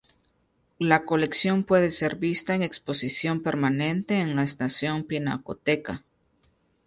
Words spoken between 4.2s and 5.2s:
la Estación